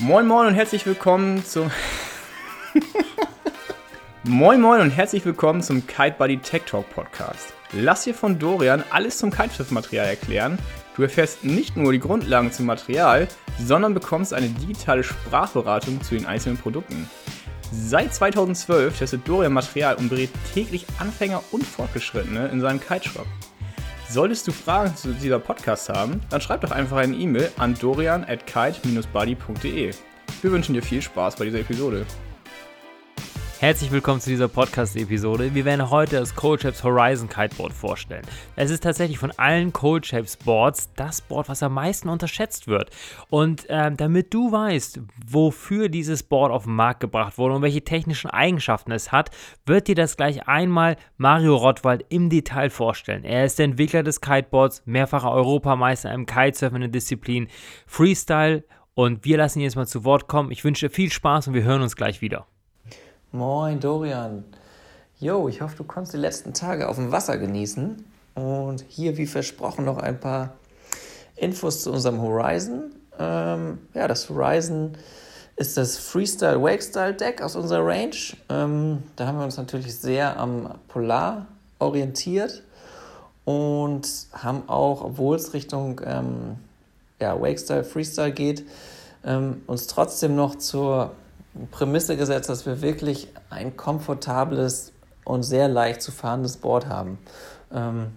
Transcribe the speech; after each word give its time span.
Moin 0.00 0.26
Moin 0.26 0.48
und 0.48 0.54
herzlich 0.54 0.84
willkommen 0.86 1.44
zum 1.44 1.70
Moin 4.24 4.60
Moin 4.60 4.80
und 4.80 4.90
herzlich 4.90 5.24
willkommen 5.24 5.62
zum 5.62 5.86
Kite 5.86 6.16
Buddy 6.18 6.38
Tech 6.38 6.62
Talk 6.66 6.90
Podcast. 6.90 7.54
Lass 7.72 8.02
dir 8.02 8.12
von 8.12 8.40
Dorian 8.40 8.82
alles 8.90 9.18
zum 9.18 9.30
Kiteschiff-Material 9.30 10.06
erklären. 10.06 10.58
Du 10.96 11.02
erfährst 11.02 11.44
nicht 11.44 11.76
nur 11.76 11.92
die 11.92 12.00
Grundlagen 12.00 12.50
zum 12.50 12.66
Material, 12.66 13.28
sondern 13.60 13.94
bekommst 13.94 14.34
eine 14.34 14.48
digitale 14.48 15.04
Sprachberatung 15.04 16.02
zu 16.02 16.16
den 16.16 16.26
einzelnen 16.26 16.58
Produkten. 16.58 17.08
Seit 17.70 18.12
2012 18.12 18.98
testet 18.98 19.28
Dorian 19.28 19.52
Material 19.52 19.94
und 19.94 20.08
berät 20.08 20.30
täglich 20.54 20.86
Anfänger 20.98 21.42
und 21.52 21.64
Fortgeschrittene 21.64 22.48
in 22.48 22.60
seinem 22.60 22.80
Kiteshop. 22.80 23.26
Solltest 24.14 24.46
du 24.46 24.52
Fragen 24.52 24.94
zu 24.94 25.12
dieser 25.12 25.40
Podcast 25.40 25.88
haben, 25.88 26.20
dann 26.30 26.40
schreib 26.40 26.60
doch 26.60 26.70
einfach 26.70 26.98
eine 26.98 27.16
E-Mail 27.16 27.50
an 27.58 27.74
dorian 27.74 28.22
at 28.22 28.46
kite-buddy.de. 28.46 29.90
Wir 30.40 30.52
wünschen 30.52 30.72
dir 30.72 30.82
viel 30.84 31.02
Spaß 31.02 31.34
bei 31.34 31.46
dieser 31.46 31.58
Episode. 31.58 32.06
Herzlich 33.64 33.92
willkommen 33.92 34.20
zu 34.20 34.28
dieser 34.28 34.48
Podcast-Episode. 34.48 35.54
Wir 35.54 35.64
werden 35.64 35.88
heute 35.88 36.16
das 36.16 36.34
Cold 36.34 36.60
Shapes 36.60 36.84
Horizon 36.84 37.30
Kiteboard 37.30 37.72
vorstellen. 37.72 38.26
Es 38.56 38.70
ist 38.70 38.82
tatsächlich 38.82 39.18
von 39.18 39.30
allen 39.38 39.72
Cold 39.72 40.04
Shapes 40.04 40.36
Boards 40.36 40.92
das 40.96 41.22
Board, 41.22 41.48
was 41.48 41.62
am 41.62 41.72
meisten 41.72 42.10
unterschätzt 42.10 42.68
wird. 42.68 42.90
Und 43.30 43.66
äh, 43.70 43.90
damit 43.90 44.34
du 44.34 44.52
weißt, 44.52 45.00
wofür 45.26 45.88
dieses 45.88 46.24
Board 46.24 46.52
auf 46.52 46.64
den 46.64 46.74
Markt 46.74 47.00
gebracht 47.00 47.38
wurde 47.38 47.54
und 47.54 47.62
welche 47.62 47.82
technischen 47.82 48.28
Eigenschaften 48.28 48.92
es 48.92 49.12
hat, 49.12 49.30
wird 49.64 49.88
dir 49.88 49.94
das 49.94 50.18
gleich 50.18 50.46
einmal 50.46 50.98
Mario 51.16 51.56
Rottwald 51.56 52.04
im 52.10 52.28
Detail 52.28 52.68
vorstellen. 52.68 53.24
Er 53.24 53.46
ist 53.46 53.58
der 53.58 53.64
Entwickler 53.64 54.02
des 54.02 54.20
Kiteboards, 54.20 54.82
mehrfacher 54.84 55.32
Europameister 55.32 56.12
im 56.12 56.26
Kitesurfen 56.26 56.76
in 56.76 56.82
der 56.82 56.90
Disziplin 56.90 57.48
Freestyle 57.86 58.62
und 58.92 59.24
wir 59.24 59.38
lassen 59.38 59.60
ihn 59.60 59.64
jetzt 59.64 59.76
mal 59.76 59.86
zu 59.86 60.04
Wort 60.04 60.28
kommen. 60.28 60.50
Ich 60.50 60.64
wünsche 60.64 60.88
dir 60.88 60.94
viel 60.94 61.10
Spaß 61.10 61.48
und 61.48 61.54
wir 61.54 61.62
hören 61.62 61.80
uns 61.80 61.96
gleich 61.96 62.20
wieder. 62.20 62.46
Moin 63.34 63.80
Dorian. 63.80 64.44
Jo, 65.18 65.48
ich 65.48 65.60
hoffe, 65.60 65.74
du 65.78 65.82
konntest 65.82 66.14
die 66.14 66.18
letzten 66.18 66.54
Tage 66.54 66.88
auf 66.88 66.94
dem 66.94 67.10
Wasser 67.10 67.36
genießen. 67.36 68.04
Und 68.36 68.84
hier, 68.86 69.16
wie 69.16 69.26
versprochen, 69.26 69.84
noch 69.84 69.98
ein 69.98 70.20
paar 70.20 70.52
Infos 71.34 71.82
zu 71.82 71.90
unserem 71.90 72.22
Horizon. 72.22 72.92
Ähm, 73.18 73.78
ja, 73.92 74.06
das 74.06 74.30
Horizon 74.30 74.92
ist 75.56 75.76
das 75.76 75.98
Freestyle 75.98 76.62
Wakestyle 76.62 77.14
Deck 77.14 77.42
aus 77.42 77.56
unserer 77.56 77.84
Range. 77.84 78.14
Ähm, 78.50 79.02
da 79.16 79.26
haben 79.26 79.38
wir 79.38 79.44
uns 79.44 79.56
natürlich 79.56 79.96
sehr 79.96 80.38
am 80.38 80.72
Polar 80.86 81.48
orientiert 81.80 82.62
und 83.44 84.06
haben 84.32 84.68
auch, 84.68 85.02
obwohl 85.02 85.34
es 85.34 85.54
Richtung 85.54 86.00
ähm, 86.04 86.54
ja, 87.18 87.40
Wakestyle, 87.40 87.82
Freestyle 87.82 88.30
geht, 88.30 88.64
ähm, 89.24 89.62
uns 89.66 89.88
trotzdem 89.88 90.36
noch 90.36 90.54
zur 90.54 91.10
Prämisse 91.70 92.16
gesetzt, 92.16 92.48
dass 92.48 92.66
wir 92.66 92.82
wirklich 92.82 93.28
ein 93.50 93.76
komfortables 93.76 94.92
und 95.24 95.42
sehr 95.42 95.68
leicht 95.68 96.02
zu 96.02 96.12
fahrendes 96.12 96.56
Board 96.56 96.86
haben. 96.86 97.18
Ähm, 97.72 98.12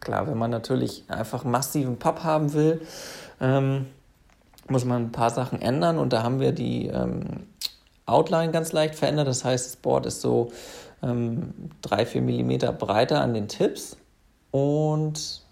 klar, 0.00 0.26
wenn 0.26 0.38
man 0.38 0.50
natürlich 0.50 1.04
einfach 1.08 1.44
massiven 1.44 1.98
Pop 1.98 2.22
haben 2.22 2.52
will, 2.52 2.82
ähm, 3.40 3.86
muss 4.68 4.84
man 4.84 5.04
ein 5.04 5.12
paar 5.12 5.30
Sachen 5.30 5.60
ändern 5.60 5.98
und 5.98 6.12
da 6.12 6.22
haben 6.22 6.40
wir 6.40 6.52
die 6.52 6.88
ähm, 6.88 7.46
Outline 8.06 8.52
ganz 8.52 8.72
leicht 8.72 8.94
verändert. 8.94 9.28
Das 9.28 9.44
heißt, 9.44 9.66
das 9.66 9.76
Board 9.76 10.06
ist 10.06 10.20
so 10.20 10.52
3-4 11.02 12.16
ähm, 12.16 12.46
mm 12.46 12.78
breiter 12.78 13.20
an 13.20 13.34
den 13.34 13.48
Tipps 13.48 13.96
und 14.50 15.42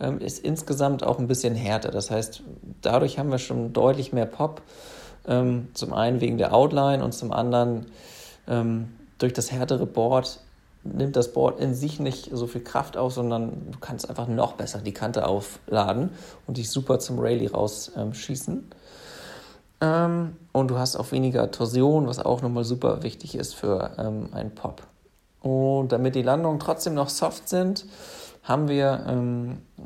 ähm, 0.00 0.18
ist 0.18 0.38
insgesamt 0.40 1.04
auch 1.04 1.18
ein 1.18 1.28
bisschen 1.28 1.54
härter. 1.54 1.90
Das 1.90 2.10
heißt, 2.10 2.42
dadurch 2.80 3.18
haben 3.18 3.30
wir 3.30 3.38
schon 3.38 3.72
deutlich 3.72 4.12
mehr 4.12 4.26
Pop 4.26 4.62
ähm, 5.26 5.68
zum 5.74 5.92
einen 5.92 6.20
wegen 6.20 6.38
der 6.38 6.54
Outline 6.54 7.04
und 7.04 7.12
zum 7.12 7.32
anderen 7.32 7.86
ähm, 8.48 8.88
durch 9.18 9.32
das 9.32 9.52
härtere 9.52 9.86
Board 9.86 10.40
nimmt 10.82 11.16
das 11.16 11.32
Board 11.32 11.60
in 11.60 11.74
sich 11.74 12.00
nicht 12.00 12.30
so 12.32 12.46
viel 12.46 12.62
Kraft 12.62 12.96
auf, 12.96 13.12
sondern 13.12 13.70
du 13.70 13.78
kannst 13.78 14.08
einfach 14.08 14.28
noch 14.28 14.54
besser 14.54 14.80
die 14.80 14.92
Kante 14.94 15.26
aufladen 15.26 16.10
und 16.46 16.56
dich 16.56 16.70
super 16.70 16.98
zum 16.98 17.18
Rayleigh 17.18 17.50
rausschießen. 17.52 18.70
Ähm, 19.82 20.36
und 20.52 20.68
du 20.70 20.78
hast 20.78 20.96
auch 20.96 21.12
weniger 21.12 21.50
Torsion, 21.50 22.06
was 22.06 22.18
auch 22.18 22.42
nochmal 22.42 22.64
super 22.64 23.02
wichtig 23.02 23.34
ist 23.34 23.54
für 23.54 23.92
ähm, 23.98 24.28
einen 24.32 24.54
Pop. 24.54 24.82
Und 25.40 25.92
damit 25.92 26.14
die 26.14 26.22
Landungen 26.22 26.60
trotzdem 26.60 26.94
noch 26.94 27.08
soft 27.08 27.48
sind, 27.48 27.86
haben 28.42 28.68
wir 28.68 29.04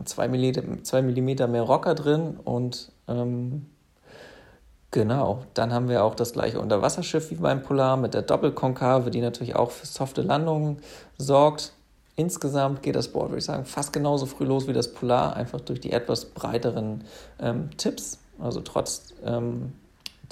2 0.05 0.25
ähm, 0.25 1.07
mm 1.07 1.51
mehr 1.51 1.63
Rocker 1.63 1.95
drin 1.95 2.39
und 2.45 2.93
ähm, 3.09 3.67
Genau, 4.95 5.43
dann 5.55 5.73
haben 5.73 5.89
wir 5.89 6.05
auch 6.05 6.15
das 6.15 6.35
gleiche 6.35 6.61
Unterwasserschiff 6.61 7.33
wie 7.33 7.35
beim 7.35 7.65
Polar 7.65 7.97
mit 7.97 8.15
der 8.15 8.23
Doppelkonkave, 8.23 9.11
die 9.11 9.21
natürlich 9.21 9.57
auch 9.57 9.73
für 9.73 9.87
softe 9.87 10.23
Landungen 10.23 10.79
sorgt. 11.19 11.73
Insgesamt 12.15 12.81
geht 12.81 12.95
das 12.95 13.09
Board, 13.09 13.31
würde 13.31 13.39
ich 13.39 13.45
sagen, 13.45 13.65
fast 13.65 13.93
genauso 13.93 14.27
früh 14.27 14.45
los 14.45 14.69
wie 14.69 14.73
das 14.73 14.95
Polar, 14.95 15.35
einfach 15.35 15.61
durch 15.61 15.81
die 15.81 15.91
etwas 15.91 16.27
breiteren 16.27 17.03
ähm, 17.41 17.71
Tipps, 17.77 18.21
also 18.39 18.61
trotz 18.61 19.07
ähm, 19.25 19.73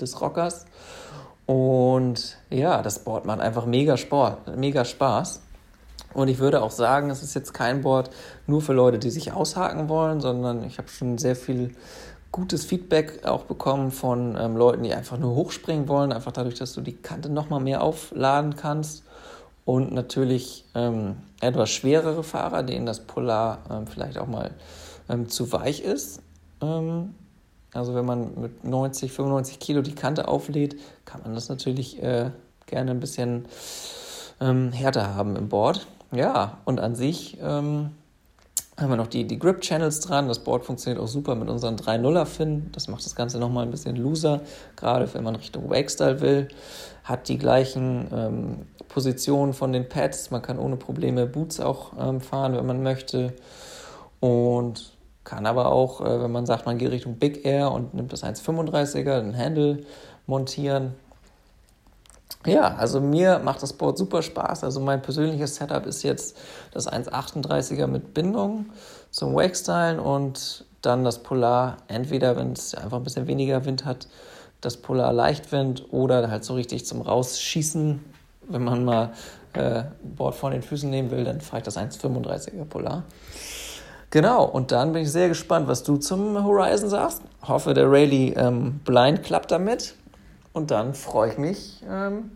des 0.01 0.21
Rockers. 0.21 0.65
Und 1.45 2.37
ja, 2.49 2.83
das 2.83 3.01
Board 3.01 3.25
macht 3.25 3.41
einfach 3.41 3.67
mega 3.67 3.97
Sport, 3.97 4.57
mega 4.57 4.85
Spaß. 4.85 5.43
Und 6.15 6.29
ich 6.29 6.39
würde 6.39 6.63
auch 6.63 6.71
sagen, 6.71 7.11
es 7.11 7.25
ist 7.25 7.35
jetzt 7.35 7.53
kein 7.53 7.81
Board 7.81 8.11
nur 8.47 8.61
für 8.61 8.75
Leute, 8.75 9.01
die 9.01 9.11
sich 9.11 9.33
aushaken 9.33 9.89
wollen, 9.89 10.21
sondern 10.21 10.63
ich 10.63 10.79
habe 10.79 10.89
schon 10.89 11.19
sehr 11.19 11.35
viel 11.35 11.75
gutes 12.33 12.65
Feedback 12.65 13.25
auch 13.25 13.45
bekommen 13.45 13.93
von 13.93 14.37
ähm, 14.39 14.57
Leuten, 14.57 14.83
die 14.83 14.95
einfach 14.95 15.19
nur 15.19 15.35
hochspringen 15.35 15.87
wollen, 15.87 16.13
einfach 16.13 16.33
dadurch, 16.33 16.55
dass 16.55 16.73
du 16.73 16.81
die 16.81 16.95
Kante 16.95 17.29
nochmal 17.29 17.61
mehr 17.61 17.83
aufladen 17.83 18.57
kannst. 18.57 19.05
Und 19.65 19.93
natürlich 19.93 20.65
ähm, 20.75 21.17
etwas 21.41 21.71
schwerere 21.71 22.25
Fahrer, 22.25 22.65
denen 22.65 22.85
das 22.85 23.01
Polar 23.01 23.59
ähm, 23.71 23.87
vielleicht 23.87 24.19
auch 24.19 24.27
mal 24.27 24.51
ähm, 25.09 25.29
zu 25.29 25.53
weich 25.53 25.83
ist. 25.83 26.21
Ähm, 26.61 27.15
also 27.73 27.95
wenn 27.95 28.05
man 28.05 28.41
mit 28.41 28.65
90, 28.65 29.13
95 29.13 29.61
Kilo 29.61 29.83
die 29.83 29.95
Kante 29.95 30.27
auflädt, 30.27 30.77
kann 31.05 31.23
man 31.23 31.35
das 31.35 31.49
natürlich 31.49 32.03
äh, 32.03 32.31
gerne 32.67 32.91
ein 32.91 33.01
bisschen 33.01 33.45
ähm, 34.41 34.73
härter 34.73 35.15
haben 35.15 35.37
im 35.37 35.49
Board. 35.49 35.87
Ja, 36.11 36.59
und 36.65 36.81
an 36.81 36.95
sich 36.95 37.39
haben 38.83 38.91
wir 38.91 38.97
noch 38.97 39.07
die, 39.07 39.27
die 39.27 39.39
Grip-Channels 39.39 40.01
dran. 40.01 40.29
Das 40.29 40.41
Board 40.41 40.65
funktioniert 40.65 41.03
auch 41.03 41.09
super 41.09 41.35
mit 41.35 41.49
unseren 41.49 41.77
3.0er-Finnen. 41.77 42.71
Das 42.73 42.89
macht 42.89 43.05
das 43.05 43.15
Ganze 43.15 43.39
nochmal 43.39 43.65
ein 43.65 43.71
bisschen 43.71 43.97
looser, 43.97 44.43
gerade 44.77 45.13
wenn 45.15 45.25
man 45.25 45.37
Richtung 45.37 45.71
Wakestyle 45.71 46.21
will. 46.21 46.49
Hat 47.05 47.29
die 47.29 47.39
gleichen 47.39 48.09
ähm, 48.13 48.67
Positionen 48.89 49.53
von 49.53 49.73
den 49.73 49.89
Pads. 49.89 50.31
Man 50.31 50.43
kann 50.43 50.59
ohne 50.59 50.77
Probleme 50.77 51.27
Boots 51.27 51.61
auch 51.61 51.93
ähm, 51.99 52.21
fahren, 52.21 52.55
wenn 52.55 52.67
man 52.67 52.83
möchte. 52.83 53.33
Und 54.21 54.93
kann 55.25 55.47
aber 55.47 55.73
auch, 55.73 56.01
äh, 56.01 56.23
wenn 56.23 56.33
man 56.33 56.47
sagt, 56.47 56.67
man 56.67 56.79
geht 56.79 56.91
Richtung 56.91 57.17
Big 57.17 57.45
Air 57.45 57.73
und 57.73 57.95
nimmt 57.95 58.13
das 58.13 58.25
1,35er, 58.25 59.21
den 59.21 59.37
Handle 59.37 59.81
montieren. 60.27 60.95
Ja, 62.45 62.75
also 62.75 63.01
mir 63.01 63.39
macht 63.39 63.63
das 63.63 63.73
Board 63.73 63.97
super 63.97 64.23
Spaß. 64.23 64.65
Also 64.65 64.81
mein 64.81 65.01
persönliches 65.01 65.57
Setup 65.57 65.87
ist 65.87 66.03
jetzt 66.03 66.37
das 66.73 66.91
1,38er 66.91 67.87
mit 67.87 68.15
Bindung 68.15 68.67
zum 69.11 69.35
Wakestylen 69.35 70.01
und 70.01 70.65
dann 70.81 71.05
das 71.05 71.23
Polar, 71.23 71.77
entweder 71.87 72.37
wenn 72.37 72.53
es 72.53 72.75
einfach 72.75 72.97
ein 72.97 73.05
bisschen 73.05 73.29
weniger 73.29 73.65
Wind 73.65 73.85
hat, 73.85 74.09
das 74.61 74.77
Polar 74.77 75.13
Leichtwind 75.13 75.93
oder 75.93 76.31
halt 76.31 76.45
so 76.45 76.55
richtig 76.55 76.85
zum 76.87 77.01
Rausschießen. 77.03 78.05
Wenn 78.49 78.65
man 78.65 78.85
mal 78.85 79.13
äh, 79.53 79.85
Board 80.03 80.35
vor 80.35 80.51
den 80.51 80.63
Füßen 80.63 80.91
nehmen 80.91 81.13
will, 81.13 81.25
dann 81.25 81.41
fahre 81.41 81.59
ich 81.59 81.65
das 81.65 81.77
1,35er 81.77 82.65
Polar. 82.65 83.05
Genau, 84.11 84.45
und 84.45 84.73
dann 84.73 84.93
bin 84.93 85.03
ich 85.03 85.13
sehr 85.13 85.29
gespannt, 85.29 85.69
was 85.69 85.85
du 85.85 85.97
zum 85.97 86.43
Horizon 86.45 86.91
sagst. 86.91 87.23
Hoffe, 87.47 87.73
der 87.73 87.91
Rayleigh 87.91 88.35
ähm, 88.37 88.81
Blind 88.85 89.23
klappt 89.23 89.51
damit. 89.51 89.95
Und 90.53 90.71
dann 90.71 90.95
freue 90.95 91.31
ich 91.31 91.39
mich 91.39 91.83
ähm, 91.89 92.33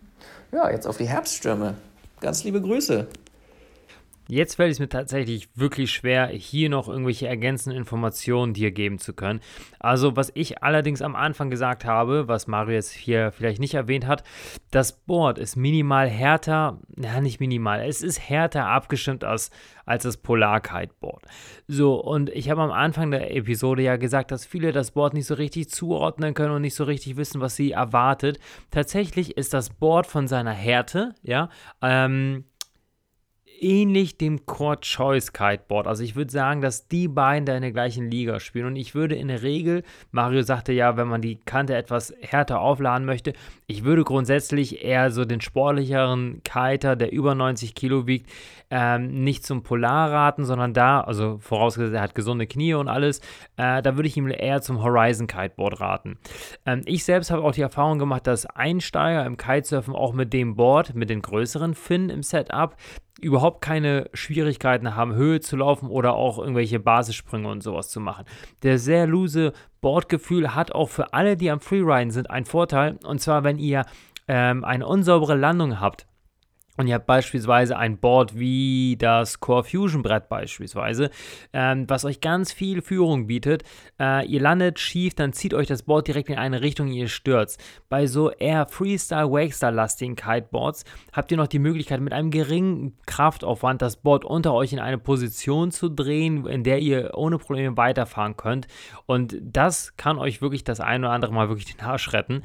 ja, 0.52 0.70
jetzt 0.70 0.86
auf 0.86 0.96
die 0.96 1.08
Herbststürme. 1.08 1.74
Ganz 2.20 2.44
liebe 2.44 2.60
Grüße. 2.60 3.06
Jetzt 4.28 4.56
fällt 4.56 4.72
es 4.72 4.80
mir 4.80 4.88
tatsächlich 4.88 5.48
wirklich 5.54 5.92
schwer, 5.92 6.26
hier 6.26 6.68
noch 6.68 6.88
irgendwelche 6.88 7.28
ergänzenden 7.28 7.78
Informationen 7.78 8.54
dir 8.54 8.72
geben 8.72 8.98
zu 8.98 9.12
können. 9.12 9.40
Also, 9.78 10.16
was 10.16 10.32
ich 10.34 10.64
allerdings 10.64 11.00
am 11.00 11.14
Anfang 11.14 11.48
gesagt 11.48 11.84
habe, 11.84 12.26
was 12.26 12.48
Mario 12.48 12.74
jetzt 12.74 12.90
hier 12.90 13.30
vielleicht 13.30 13.60
nicht 13.60 13.74
erwähnt 13.74 14.06
hat, 14.06 14.24
das 14.72 14.92
Board 14.92 15.38
ist 15.38 15.54
minimal 15.54 16.08
härter, 16.08 16.80
ja, 16.96 17.20
nicht 17.20 17.38
minimal, 17.38 17.82
es 17.86 18.02
ist 18.02 18.18
härter 18.18 18.66
abgestimmt 18.66 19.22
als, 19.22 19.50
als 19.84 20.02
das 20.02 20.16
Polar 20.16 20.60
Kiteboard. 20.60 21.22
So, 21.68 21.94
und 21.94 22.28
ich 22.30 22.50
habe 22.50 22.62
am 22.62 22.72
Anfang 22.72 23.12
der 23.12 23.34
Episode 23.36 23.82
ja 23.82 23.96
gesagt, 23.96 24.32
dass 24.32 24.44
viele 24.44 24.72
das 24.72 24.90
Board 24.90 25.14
nicht 25.14 25.26
so 25.26 25.34
richtig 25.34 25.70
zuordnen 25.70 26.34
können 26.34 26.52
und 26.52 26.62
nicht 26.62 26.74
so 26.74 26.82
richtig 26.82 27.16
wissen, 27.16 27.40
was 27.40 27.54
sie 27.54 27.70
erwartet. 27.70 28.40
Tatsächlich 28.72 29.36
ist 29.36 29.54
das 29.54 29.70
Board 29.70 30.08
von 30.08 30.26
seiner 30.26 30.52
Härte, 30.52 31.14
ja, 31.22 31.48
ähm, 31.80 32.44
ähnlich 33.62 34.18
dem 34.18 34.46
Core 34.46 34.80
Choice 34.80 35.32
Kiteboard. 35.32 35.86
Also 35.86 36.02
ich 36.02 36.16
würde 36.16 36.30
sagen, 36.30 36.60
dass 36.60 36.88
die 36.88 37.08
beiden 37.08 37.46
da 37.46 37.54
in 37.54 37.62
der 37.62 37.72
gleichen 37.72 38.10
Liga 38.10 38.40
spielen. 38.40 38.66
Und 38.66 38.76
ich 38.76 38.94
würde 38.94 39.14
in 39.14 39.28
der 39.28 39.42
Regel, 39.42 39.82
Mario 40.10 40.42
sagte 40.42 40.72
ja, 40.72 40.96
wenn 40.96 41.08
man 41.08 41.22
die 41.22 41.36
Kante 41.36 41.74
etwas 41.74 42.14
härter 42.20 42.60
aufladen 42.60 43.06
möchte, 43.06 43.32
ich 43.66 43.84
würde 43.84 44.04
grundsätzlich 44.04 44.84
eher 44.84 45.10
so 45.10 45.24
den 45.24 45.40
sportlicheren 45.40 46.42
Kiter, 46.44 46.96
der 46.96 47.12
über 47.12 47.34
90 47.34 47.74
Kilo 47.74 48.06
wiegt, 48.06 48.30
ähm, 48.70 49.22
nicht 49.22 49.46
zum 49.46 49.62
Polar 49.62 50.10
raten, 50.10 50.44
sondern 50.44 50.74
da, 50.74 51.00
also 51.00 51.38
vorausgesetzt, 51.38 51.94
er 51.94 52.02
hat 52.02 52.14
gesunde 52.14 52.46
Knie 52.46 52.74
und 52.74 52.88
alles, 52.88 53.20
äh, 53.56 53.80
da 53.82 53.96
würde 53.96 54.08
ich 54.08 54.16
ihm 54.16 54.28
eher 54.28 54.60
zum 54.60 54.82
Horizon 54.82 55.26
Kiteboard 55.26 55.80
raten. 55.80 56.18
Ähm, 56.64 56.82
ich 56.84 57.04
selbst 57.04 57.30
habe 57.30 57.42
auch 57.42 57.52
die 57.52 57.62
Erfahrung 57.62 57.98
gemacht, 57.98 58.26
dass 58.26 58.46
Einsteiger 58.46 59.24
im 59.24 59.36
Kitesurfen 59.36 59.94
auch 59.94 60.12
mit 60.12 60.32
dem 60.32 60.56
Board, 60.56 60.94
mit 60.94 61.10
den 61.10 61.22
größeren 61.22 61.74
Finnen 61.74 62.10
im 62.10 62.22
Setup, 62.22 62.76
überhaupt 63.20 63.62
keine 63.62 64.10
Schwierigkeiten 64.12 64.94
haben, 64.94 65.14
Höhe 65.14 65.40
zu 65.40 65.56
laufen 65.56 65.88
oder 65.88 66.14
auch 66.14 66.38
irgendwelche 66.38 66.78
Basissprünge 66.78 67.48
und 67.48 67.62
sowas 67.62 67.88
zu 67.88 68.00
machen. 68.00 68.24
Der 68.62 68.78
sehr 68.78 69.06
loose 69.06 69.52
Bordgefühl 69.80 70.54
hat 70.54 70.72
auch 70.72 70.88
für 70.88 71.12
alle, 71.14 71.36
die 71.36 71.50
am 71.50 71.60
Freeriden 71.60 72.10
sind, 72.10 72.30
einen 72.30 72.46
Vorteil. 72.46 72.98
Und 73.04 73.20
zwar, 73.20 73.44
wenn 73.44 73.58
ihr 73.58 73.84
ähm, 74.28 74.64
eine 74.64 74.86
unsaubere 74.86 75.34
Landung 75.34 75.80
habt 75.80 76.06
und 76.76 76.86
ihr 76.86 76.94
habt 76.94 77.06
beispielsweise 77.06 77.76
ein 77.76 77.98
Board 77.98 78.38
wie 78.38 78.96
das 78.98 79.40
Core 79.40 79.64
Fusion 79.64 80.02
Brett 80.02 80.28
beispielsweise, 80.28 81.10
ähm, 81.52 81.84
was 81.88 82.04
euch 82.04 82.20
ganz 82.20 82.52
viel 82.52 82.82
Führung 82.82 83.26
bietet. 83.26 83.62
Äh, 83.98 84.26
ihr 84.26 84.40
landet 84.40 84.78
schief, 84.78 85.14
dann 85.14 85.32
zieht 85.32 85.54
euch 85.54 85.66
das 85.66 85.82
Board 85.82 86.08
direkt 86.08 86.28
in 86.28 86.38
eine 86.38 86.60
Richtung, 86.60 86.88
ihr 86.88 87.08
stürzt. 87.08 87.62
Bei 87.88 88.06
so 88.06 88.30
eher 88.30 88.66
Freestyle, 88.66 89.30
Wakestyle-lastigen 89.30 90.16
Kiteboards 90.16 90.84
habt 91.12 91.30
ihr 91.30 91.36
noch 91.36 91.46
die 91.46 91.58
Möglichkeit, 91.58 92.00
mit 92.00 92.12
einem 92.12 92.30
geringen 92.30 92.96
Kraftaufwand 93.06 93.82
das 93.82 93.96
Board 93.96 94.24
unter 94.24 94.52
euch 94.54 94.72
in 94.72 94.78
eine 94.78 94.98
Position 94.98 95.70
zu 95.70 95.88
drehen, 95.88 96.46
in 96.46 96.64
der 96.64 96.80
ihr 96.80 97.12
ohne 97.14 97.38
Probleme 97.38 97.76
weiterfahren 97.76 98.36
könnt. 98.36 98.66
Und 99.06 99.36
das 99.42 99.96
kann 99.96 100.18
euch 100.18 100.42
wirklich 100.42 100.64
das 100.64 100.80
ein 100.80 101.04
oder 101.04 101.12
andere 101.12 101.32
Mal 101.32 101.48
wirklich 101.48 101.74
den 101.74 101.84
Arsch 101.84 102.12
retten. 102.12 102.42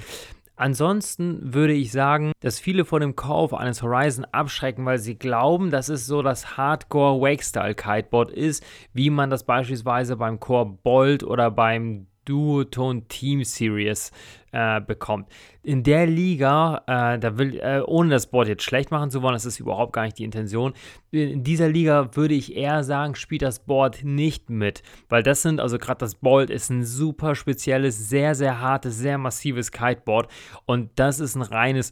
Ansonsten 0.62 1.56
würde 1.56 1.74
ich 1.74 1.92
sagen, 1.92 2.34
dass 2.40 2.60
viele 2.60 2.86
vor 2.86 3.00
dem 3.00 3.16
Kauf 3.16 3.52
eines 3.52 3.82
Horizon 3.82 4.26
abschrecken, 4.26 4.86
weil 4.86 5.00
sie 5.00 5.16
glauben, 5.16 5.72
dass 5.72 5.90
es 5.90 6.06
so 6.06 6.22
das 6.22 6.56
Hardcore 6.56 7.20
Wake-Style 7.20 7.74
Kiteboard 7.74 8.30
ist, 8.30 8.64
wie 8.94 9.10
man 9.10 9.32
das 9.32 9.44
beispielsweise 9.44 10.18
beim 10.18 10.40
Core 10.40 10.68
Bolt 10.84 11.24
oder 11.24 11.50
beim 11.50 12.06
Duotone 12.26 13.08
Team 13.08 13.44
Series 13.44 14.12
äh, 14.52 14.82
bekommt. 14.82 15.30
In 15.64 15.84
der 15.84 16.06
Liga, 16.06 16.84
äh, 16.88 17.20
da 17.20 17.38
will, 17.38 17.60
äh, 17.60 17.82
ohne 17.86 18.10
das 18.10 18.28
Board 18.28 18.48
jetzt 18.48 18.64
schlecht 18.64 18.92
machen 18.92 19.10
zu 19.10 19.22
wollen, 19.22 19.34
das 19.34 19.46
ist 19.46 19.60
überhaupt 19.60 19.94
gar 19.94 20.04
nicht 20.04 20.18
die 20.18 20.24
Intention. 20.24 20.74
In 21.12 21.44
dieser 21.44 21.70
Liga 21.70 22.16
würde 22.16 22.34
ich 22.34 22.56
eher 22.56 22.84
sagen, 22.84 23.16
spielt 23.16 23.42
das 23.42 23.60
Board 23.60 24.04
nicht 24.04 24.50
mit, 24.50 24.84
weil 25.10 25.24
das 25.24 25.42
sind, 25.42 25.60
also 25.60 25.78
gerade 25.78 26.00
das 26.00 26.16
Bolt 26.16 26.50
ist 26.50 26.70
ein 26.70 26.84
super 26.84 27.36
spezielles, 27.36 28.10
sehr, 28.10 28.36
sehr 28.36 28.60
hartes, 28.60 28.98
sehr 28.98 29.18
massives 29.18 29.72
Kiteboard 29.72 30.30
und 30.66 30.92
das 30.96 31.20
ist 31.20 31.36
ein 31.36 31.42
reines 31.42 31.92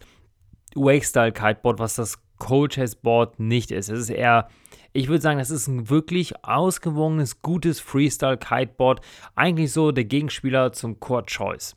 Wake-Style 0.76 1.32
Kiteboard, 1.32 1.80
was 1.80 1.96
das 1.96 2.20
Cold 2.40 2.74
Chase 2.74 2.98
Board 3.02 3.40
nicht 3.40 3.72
ist. 3.72 3.90
Es 3.90 4.00
ist 4.00 4.10
eher 4.10 4.50
ich 4.92 5.08
würde 5.08 5.22
sagen, 5.22 5.38
das 5.38 5.52
ist 5.52 5.68
ein 5.68 5.90
wirklich 5.90 6.44
ausgewogenes, 6.44 7.44
gutes 7.44 7.80
Freestyle-Kiteboard. 7.80 9.02
Eigentlich 9.36 9.72
so 9.72 9.92
der 9.92 10.06
Gegenspieler 10.06 10.72
zum 10.72 11.00
Core 11.00 11.26
Choice. 11.26 11.76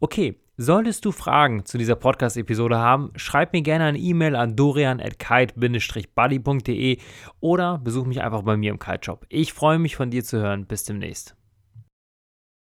Okay, 0.00 0.40
Solltest 0.58 1.04
du 1.04 1.12
Fragen 1.12 1.66
zu 1.66 1.76
dieser 1.76 1.96
Podcast-Episode 1.96 2.78
haben, 2.78 3.10
schreib 3.14 3.52
mir 3.52 3.60
gerne 3.60 3.84
eine 3.84 3.98
E-Mail 3.98 4.34
an 4.34 4.56
dorian.kite-buddy.de 4.56 6.96
oder 7.40 7.76
besuch 7.76 8.06
mich 8.06 8.22
einfach 8.22 8.40
bei 8.40 8.56
mir 8.56 8.70
im 8.70 8.78
Kite-Shop. 8.78 9.26
Ich 9.28 9.52
freue 9.52 9.78
mich 9.78 9.96
von 9.96 10.08
dir 10.08 10.24
zu 10.24 10.38
hören. 10.38 10.64
Bis 10.64 10.84
demnächst. 10.84 11.36